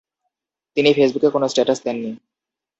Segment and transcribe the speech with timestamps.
[0.77, 2.11] তিনি ফেসবুকে কোনো স্ট্যাটাস দেননি।